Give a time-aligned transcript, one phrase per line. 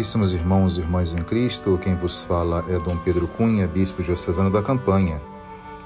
[0.00, 4.50] Caríssimos irmãos e irmãs em Cristo, quem vos fala é Dom Pedro Cunha, bispo diocesano
[4.50, 5.20] da Campanha.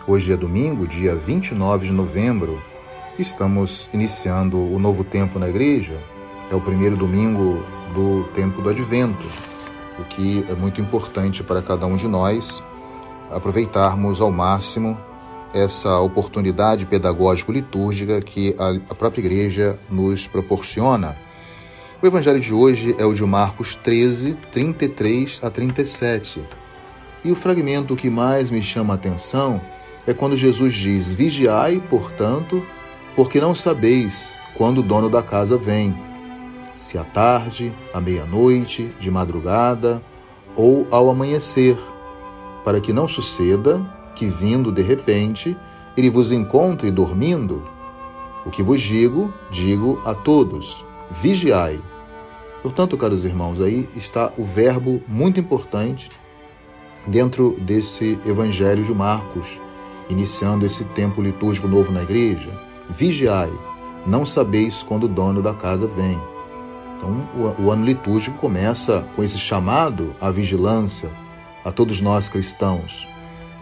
[0.06, 2.62] Hoje é domingo, dia 29 de novembro.
[3.18, 6.00] Estamos iniciando o novo tempo na igreja.
[6.48, 9.26] É o primeiro domingo do tempo do Advento,
[9.98, 12.62] o que é muito importante para cada um de nós
[13.32, 14.96] aproveitarmos ao máximo
[15.52, 18.54] essa oportunidade pedagógico-litúrgica que
[18.88, 21.23] a própria igreja nos proporciona
[22.04, 26.46] o evangelho de hoje é o de Marcos 13, 33 a 37.
[27.24, 29.58] E o fragmento que mais me chama a atenção
[30.06, 32.62] é quando Jesus diz: Vigiai, portanto,
[33.16, 35.98] porque não sabeis quando o dono da casa vem,
[36.74, 40.02] se à tarde, à meia-noite, de madrugada
[40.54, 41.78] ou ao amanhecer,
[42.66, 43.80] para que não suceda
[44.14, 45.56] que, vindo de repente,
[45.96, 47.66] ele vos encontre dormindo.
[48.44, 51.80] O que vos digo, digo a todos: vigiai.
[52.64, 56.08] Portanto, caros irmãos, aí está o verbo muito importante
[57.06, 59.60] dentro desse Evangelho de Marcos,
[60.08, 62.48] iniciando esse tempo litúrgico novo na igreja.
[62.88, 63.52] Vigiai,
[64.06, 66.18] não sabeis quando o dono da casa vem.
[66.96, 67.28] Então,
[67.62, 71.10] o, ano litúrgico começa com esse chamado à vigilância
[71.66, 73.06] a todos nós cristãos,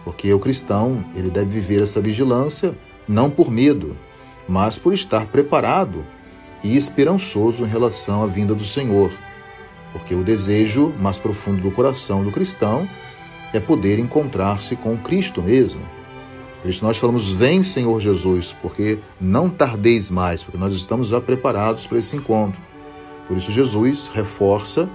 [0.05, 2.73] porque o cristão ele deve viver essa vigilância
[3.05, 3.97] não por medo,
[4.47, 6.05] mas por estar preparado
[6.63, 9.11] e esperançoso em relação à vinda do Senhor,
[9.91, 12.87] porque o desejo mais profundo do coração do cristão
[13.53, 15.81] é poder encontrar-se com Cristo mesmo.
[16.61, 21.19] Por isso nós falamos: Vem, Senhor Jesus, porque não tardeis mais, porque nós estamos já
[21.19, 22.61] preparados para esse encontro.
[23.27, 24.89] Por isso Jesus reforça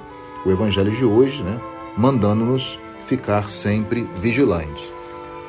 [0.44, 1.60] o evangelho de hoje, né,
[1.96, 4.92] mandando-nos ficar sempre vigilantes.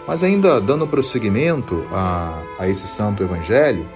[0.08, 3.88] Mas ainda dando prosseguimento a, a esse santo evangelho,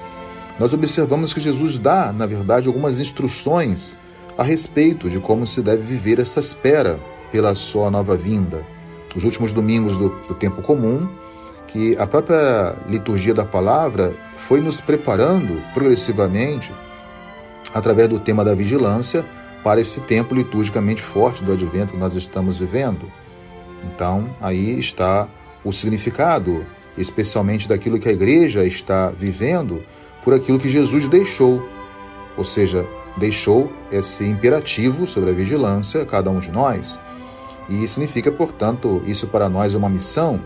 [0.60, 3.98] nós observamos que Jesus dá, na verdade, algumas instruções
[4.38, 7.00] a respeito de como se deve viver essa espera
[7.32, 8.66] pela sua nova vinda.
[9.16, 11.08] Os últimos domingos do, do tempo comum,
[11.68, 16.72] que a própria liturgia da palavra foi nos preparando progressivamente,
[17.74, 19.26] através do tema da vigilância,
[19.64, 23.12] para esse tempo liturgicamente forte do advento que nós estamos vivendo.
[23.84, 25.28] Então, aí está
[25.64, 26.66] o significado,
[26.98, 29.82] especialmente daquilo que a igreja está vivendo
[30.24, 31.62] por aquilo que Jesus deixou,
[32.38, 32.86] ou seja,
[33.18, 37.00] deixou esse imperativo sobre a vigilância a cada um de nós.
[37.70, 40.42] E significa, portanto, isso para nós é uma missão,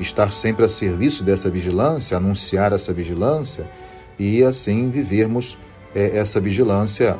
[0.00, 3.68] estar sempre a serviço dessa vigilância, anunciar essa vigilância
[4.18, 5.58] e assim vivermos
[5.94, 7.16] é, essa vigilância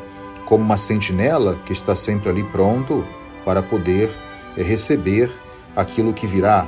[0.46, 3.04] como uma sentinela que está sempre ali pronto
[3.44, 4.10] para poder
[4.56, 5.30] é, receber
[5.74, 6.66] aquilo que virá.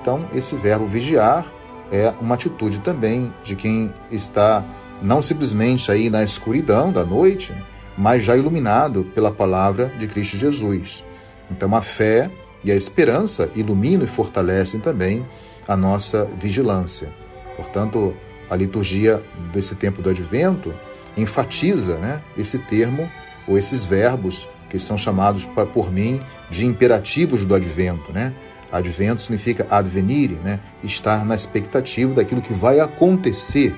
[0.00, 1.46] Então, esse verbo vigiar
[1.90, 4.64] é uma atitude também de quem está
[5.02, 7.52] não simplesmente aí na escuridão da noite,
[7.96, 11.04] mas já iluminado pela palavra de Cristo Jesus.
[11.50, 12.30] Então a fé
[12.62, 15.24] e a esperança iluminam e fortalecem também
[15.68, 17.08] a nossa vigilância.
[17.56, 18.16] Portanto,
[18.48, 19.22] a liturgia
[19.52, 20.74] desse tempo do advento
[21.16, 23.08] enfatiza né, esse termo
[23.46, 26.20] ou esses verbos que são chamados por mim
[26.50, 28.34] de imperativos do advento, né?
[28.74, 30.58] Advento significa advenire, né?
[30.82, 33.72] estar na expectativa daquilo que vai acontecer.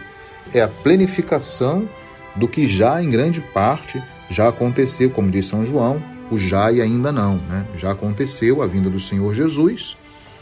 [0.55, 1.87] É a planificação
[2.35, 6.81] do que já, em grande parte, já aconteceu, como diz São João, o já e
[6.81, 7.37] ainda não.
[7.37, 7.67] Né?
[7.77, 9.99] Já aconteceu a vinda do Senhor Jesus,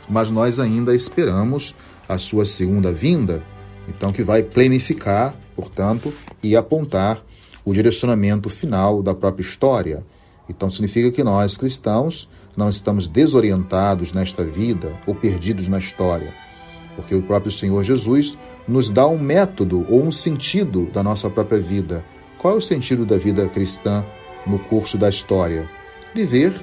[0.08, 1.74] mas nós ainda esperamos
[2.08, 3.42] a sua segunda vinda,
[3.88, 7.18] então que vai planificar, portanto, e apontar
[7.64, 10.06] o direcionamento final da própria história.
[10.48, 16.32] Então significa que nós, cristãos, não estamos desorientados nesta vida ou perdidos na história,
[16.96, 21.60] porque o próprio Senhor Jesus nos dá um método ou um sentido da nossa própria
[21.60, 22.04] vida.
[22.38, 24.04] Qual é o sentido da vida cristã
[24.46, 25.68] no curso da história?
[26.14, 26.54] Viver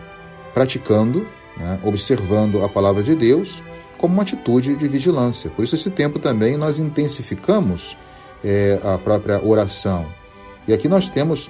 [0.53, 1.27] praticando,
[1.57, 3.63] né, observando a palavra de Deus
[3.97, 5.49] como uma atitude de vigilância.
[5.51, 7.95] Por isso, esse tempo também nós intensificamos
[8.43, 10.07] é, a própria oração.
[10.67, 11.49] E aqui nós temos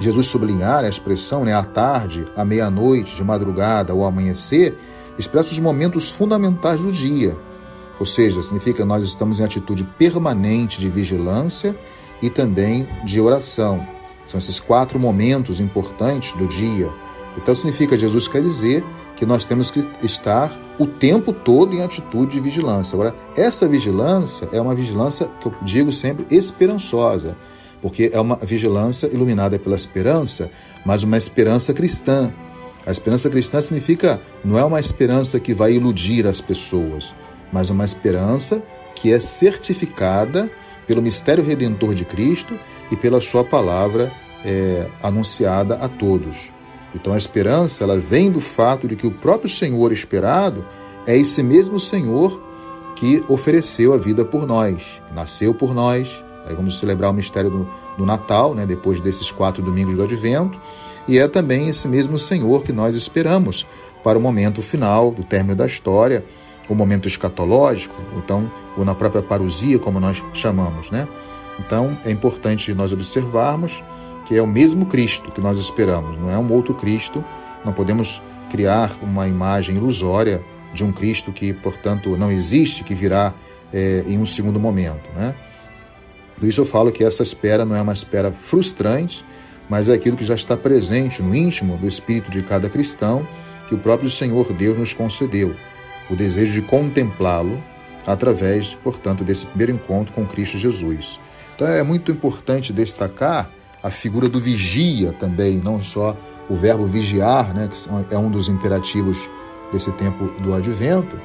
[0.00, 4.78] Jesus sublinhar a expressão né, à tarde, à meia-noite, de madrugada ou amanhecer,
[5.18, 7.36] expressa os momentos fundamentais do dia.
[7.98, 11.76] Ou seja, significa que nós estamos em atitude permanente de vigilância
[12.22, 13.84] e também de oração.
[14.26, 16.88] São esses quatro momentos importantes do dia.
[17.36, 18.84] Então significa, Jesus quer dizer
[19.16, 22.94] que nós temos que estar o tempo todo em atitude de vigilância.
[22.94, 27.36] Agora, essa vigilância é uma vigilância que eu digo sempre esperançosa
[27.80, 30.50] porque é uma vigilância iluminada pela esperança,
[30.84, 32.32] mas uma esperança cristã.
[32.86, 37.14] A esperança cristã significa não é uma esperança que vai iludir as pessoas,
[37.52, 38.62] mas uma esperança
[38.94, 40.50] que é certificada
[40.86, 42.58] pelo mistério redentor de Cristo
[42.90, 44.10] e pela sua palavra
[44.44, 46.50] é, anunciada a todos.
[46.94, 50.66] Então a esperança, ela vem do fato de que o próprio Senhor esperado
[51.06, 52.42] é esse mesmo Senhor
[52.96, 56.24] que ofereceu a vida por nós, nasceu por nós.
[56.48, 60.58] Aí vamos celebrar o mistério do, do Natal, né, depois desses quatro domingos do Advento,
[61.06, 63.66] e é também esse mesmo Senhor que nós esperamos
[64.02, 66.24] para o momento final do término da história,
[66.68, 71.08] o momento escatológico, então, ou na própria parousia, como nós chamamos, né?
[71.58, 73.82] Então, é importante nós observarmos
[74.28, 77.24] que é o mesmo Cristo que nós esperamos, não é um outro Cristo.
[77.64, 80.42] Não podemos criar uma imagem ilusória
[80.72, 83.32] de um Cristo que, portanto, não existe, que virá
[83.72, 85.08] é, em um segundo momento.
[85.16, 85.34] Né?
[86.38, 89.24] Por isso eu falo que essa espera não é uma espera frustrante,
[89.68, 93.26] mas é aquilo que já está presente no íntimo do espírito de cada cristão,
[93.68, 95.54] que o próprio Senhor Deus nos concedeu,
[96.08, 97.62] o desejo de contemplá-lo
[98.06, 101.20] através, portanto, desse primeiro encontro com Cristo Jesus.
[101.54, 103.50] Então é muito importante destacar
[103.82, 106.16] a figura do vigia também, não só
[106.48, 107.68] o verbo vigiar, né,
[108.08, 109.18] que é um dos imperativos
[109.72, 111.16] desse tempo do advento,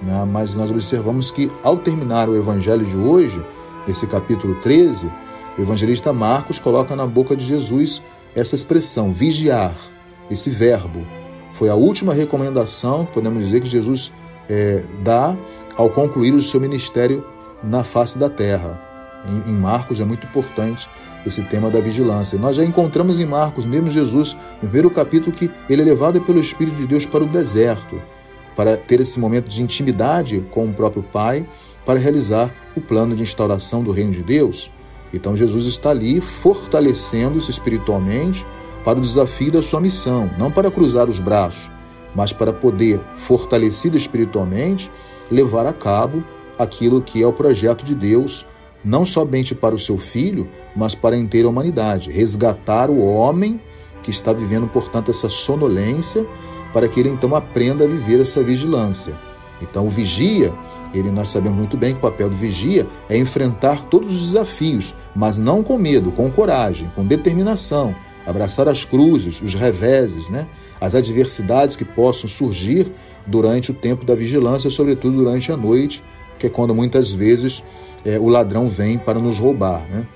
[0.00, 0.24] né?
[0.26, 3.42] mas nós observamos que ao terminar o evangelho de hoje,
[3.88, 5.10] esse capítulo 13,
[5.58, 8.02] o evangelista Marcos coloca na boca de Jesus
[8.34, 9.74] essa expressão, vigiar,
[10.30, 11.04] esse verbo.
[11.52, 14.12] Foi a última recomendação, podemos dizer, que Jesus
[14.48, 15.36] é, dá
[15.76, 17.24] ao concluir o seu ministério
[17.62, 18.80] na face da terra.
[19.26, 20.88] Em, em Marcos é muito importante
[21.26, 22.38] esse tema da vigilância.
[22.38, 26.40] Nós já encontramos em Marcos, mesmo Jesus, no primeiro capítulo, que ele é levado pelo
[26.40, 28.00] Espírito de Deus para o deserto,
[28.56, 31.46] para ter esse momento de intimidade com o próprio Pai,
[31.84, 34.70] para realizar o plano de instauração do reino de Deus.
[35.12, 38.46] Então Jesus está ali fortalecendo-se espiritualmente
[38.84, 41.70] para o desafio da sua missão, não para cruzar os braços,
[42.14, 44.90] mas para poder, fortalecido espiritualmente,
[45.30, 46.22] levar a cabo
[46.58, 48.46] aquilo que é o projeto de Deus
[48.84, 52.10] não somente para o seu filho, mas para a inteira humanidade.
[52.10, 53.60] Resgatar o homem
[54.02, 56.26] que está vivendo, portanto, essa sonolência,
[56.72, 59.18] para que ele então aprenda a viver essa vigilância.
[59.60, 60.52] Então, o vigia,
[60.92, 64.94] ele nós sabemos muito bem que o papel do vigia é enfrentar todos os desafios,
[65.14, 67.94] mas não com medo, com coragem, com determinação,
[68.26, 70.46] abraçar as cruzes, os reveses, né?
[70.80, 72.90] as adversidades que possam surgir
[73.26, 76.02] durante o tempo da vigilância, sobretudo durante a noite,
[76.38, 77.62] que é quando muitas vezes
[78.04, 79.82] é, o ladrão vem para nos roubar.
[79.90, 80.06] Né?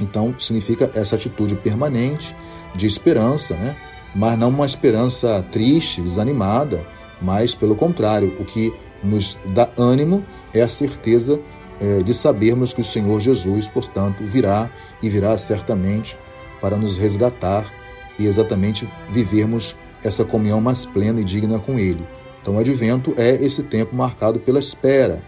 [0.00, 2.34] Então, significa essa atitude permanente
[2.74, 3.74] de esperança, né?
[4.14, 6.86] mas não uma esperança triste, desanimada,
[7.20, 8.72] mas pelo contrário, o que
[9.06, 11.40] nos dá ânimo é a certeza
[11.80, 14.70] é, de sabermos que o Senhor Jesus, portanto, virá
[15.02, 16.16] e virá certamente
[16.60, 17.70] para nos resgatar
[18.18, 22.06] e exatamente vivermos essa comunhão mais plena e digna com Ele.
[22.40, 25.20] Então, o advento é esse tempo marcado pela espera,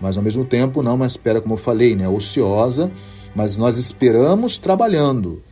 [0.00, 2.90] mas ao mesmo tempo não uma espera, como eu falei, né, ociosa,
[3.34, 5.42] mas nós esperamos trabalhando.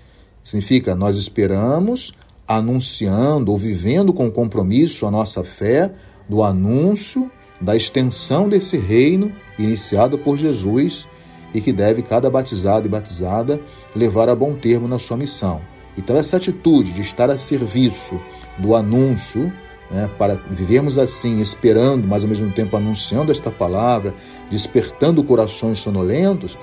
[0.43, 2.13] Significa, nós esperamos
[2.47, 5.93] anunciando ou vivendo com compromisso a nossa fé
[6.29, 7.31] do anúncio
[7.63, 11.09] da extensão desse reino iniciado por Jesus
[11.55, 13.61] e que deve cada batizado e batizada
[13.95, 15.61] levar a bom termo na sua missão.
[15.97, 18.21] Então, essa atitude de estar a serviço
[18.59, 19.53] do anúncio
[19.91, 24.15] né, para vivermos assim, esperando, mas ao mesmo tempo anunciando esta palavra,
[24.51, 26.59] despertando corações sonolentos,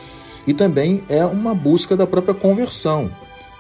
[0.48, 3.12] e também é uma busca da própria conversão.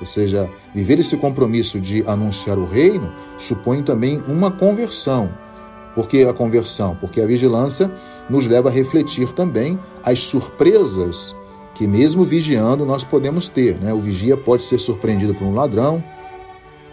[0.01, 5.29] Ou seja, viver esse compromisso de anunciar o reino supõe também uma conversão.
[5.99, 6.95] Por que a conversão?
[6.95, 7.91] Porque a vigilância
[8.29, 11.35] nos leva a refletir também as surpresas
[11.75, 13.75] que, mesmo vigiando, nós podemos ter.
[13.75, 13.93] Né?
[13.93, 16.01] O vigia pode ser surpreendido por um ladrão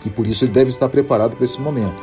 [0.04, 1.94] e por isso ele deve estar preparado para esse momento.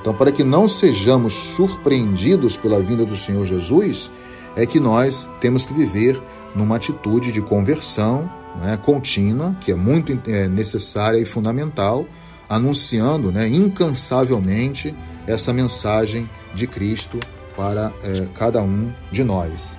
[0.00, 4.08] Então, para que não sejamos surpreendidos pela vinda do Senhor Jesus,
[4.54, 6.22] é que nós temos que viver
[6.54, 12.06] numa atitude de conversão né, contínua, que é muito é, necessária e fundamental,
[12.48, 14.94] anunciando né, incansavelmente
[15.26, 17.18] essa mensagem de Cristo
[17.56, 19.78] para é, cada um de nós.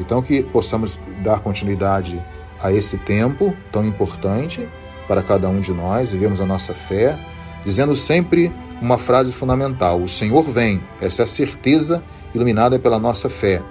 [0.00, 2.20] Então, que possamos dar continuidade
[2.60, 4.68] a esse tempo tão importante
[5.06, 7.18] para cada um de nós, vivemos a nossa fé,
[7.64, 10.82] dizendo sempre uma frase fundamental: O Senhor vem.
[11.00, 12.02] Essa é a certeza
[12.34, 13.62] iluminada pela nossa fé.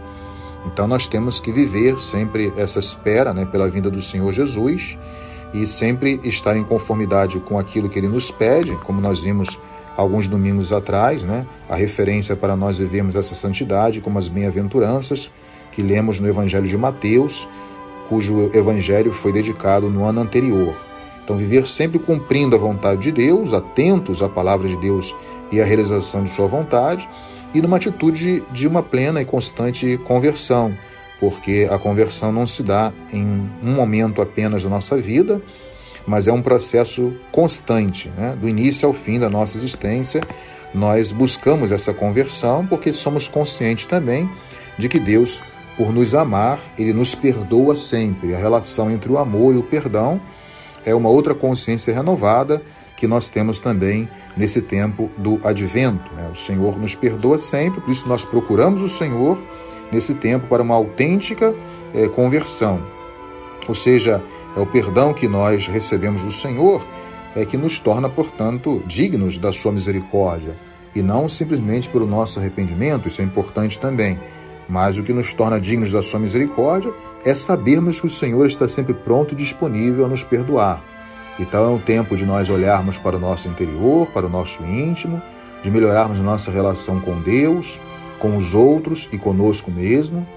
[0.65, 4.97] Então nós temos que viver sempre essa espera né, pela vinda do Senhor Jesus
[5.53, 9.59] e sempre estar em conformidade com aquilo que ele nos pede, como nós vimos
[9.95, 15.31] alguns domingos atrás, né, a referência para nós vivermos essa santidade, como as bem-aventuranças
[15.71, 17.47] que lemos no Evangelho de Mateus,
[18.09, 20.75] cujo evangelho foi dedicado no ano anterior.
[21.23, 25.15] Então, viver sempre cumprindo a vontade de Deus, atentos à palavra de Deus
[25.49, 27.07] e à realização de Sua vontade,
[27.53, 30.75] e numa atitude de uma plena e constante conversão,
[31.21, 33.23] porque a conversão não se dá em
[33.63, 35.41] um momento apenas da nossa vida,
[36.05, 38.35] mas é um processo constante, né?
[38.39, 40.21] do início ao fim da nossa existência.
[40.73, 44.29] Nós buscamos essa conversão porque somos conscientes também
[44.77, 45.43] de que Deus,
[45.77, 48.33] por nos amar, ele nos perdoa sempre.
[48.33, 50.19] A relação entre o amor e o perdão
[50.85, 52.61] é uma outra consciência renovada
[52.95, 56.13] que nós temos também nesse tempo do advento.
[56.15, 56.29] Né?
[56.31, 59.37] O Senhor nos perdoa sempre, por isso nós procuramos o Senhor
[59.91, 61.53] nesse tempo para uma autêntica
[61.93, 62.81] é, conversão.
[63.67, 64.21] Ou seja,
[64.55, 66.83] é o perdão que nós recebemos do Senhor
[67.35, 70.55] é que nos torna, portanto, dignos da sua misericórdia
[70.93, 74.19] e não simplesmente pelo nosso arrependimento, isso é importante também,
[74.67, 76.91] mas o que nos torna dignos da sua misericórdia
[77.23, 80.83] é sabermos que o Senhor está sempre pronto e disponível a nos perdoar.
[81.39, 85.21] Então é um tempo de nós olharmos para o nosso interior, para o nosso íntimo,
[85.63, 87.79] de melhorarmos nossa relação com Deus,
[88.19, 90.27] com os outros e conosco mesmo.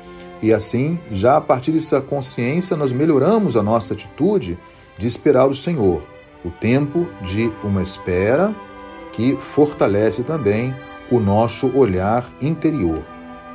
[0.45, 4.59] E assim, já a partir dessa consciência, nós melhoramos a nossa atitude
[4.99, 6.03] de esperar o Senhor.
[6.45, 8.55] O tempo de uma espera
[9.13, 10.77] que fortalece também
[11.11, 13.03] o nosso olhar interior.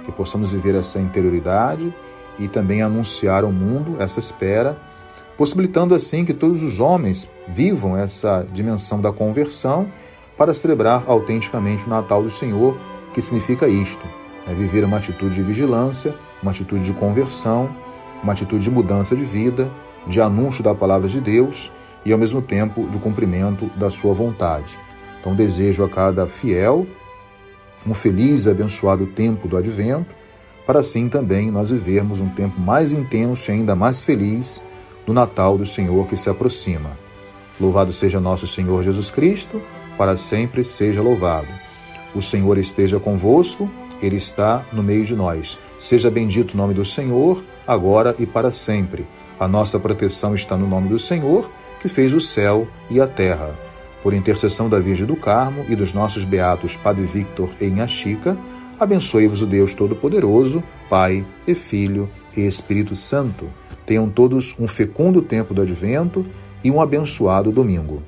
[0.04, 1.94] Que possamos viver essa interioridade
[2.40, 4.76] e também anunciar ao mundo essa espera
[5.38, 9.88] possibilitando assim que todos os homens vivam essa dimensão da conversão
[10.36, 12.76] para celebrar autenticamente o Natal do Senhor,
[13.14, 14.02] que significa isto:
[14.48, 17.70] é viver uma atitude de vigilância, uma atitude de conversão,
[18.24, 19.70] uma atitude de mudança de vida,
[20.08, 21.72] de anúncio da palavra de Deus
[22.06, 24.80] e, ao mesmo tempo, do cumprimento da sua vontade.
[25.20, 26.88] Então, desejo a cada fiel
[27.86, 30.14] um feliz e abençoado tempo do advento,
[30.66, 34.62] para assim também nós vivermos um tempo mais intenso e ainda mais feliz
[35.06, 36.92] do Natal do Senhor que se aproxima.
[37.60, 39.62] Louvado seja nosso Senhor Jesus Cristo,
[39.98, 41.48] para sempre seja louvado.
[42.14, 43.70] O Senhor esteja convosco,
[44.02, 45.58] Ele está no meio de nós.
[45.78, 49.08] Seja bendito o nome do Senhor, agora e para sempre.
[49.40, 51.50] A nossa proteção está no nome do Senhor,
[51.82, 53.58] que fez o céu e a terra.
[54.04, 58.38] Por intercessão da Virgem do Carmo e dos nossos beatos Padre Victor e Inhaxica,
[58.80, 63.50] abençoe-vos o Deus Todo-Poderoso, Pai e Filho e Espírito Santo.
[63.86, 66.26] Tenham todos um fecundo tempo do advento
[66.64, 68.04] e um abençoado domingo.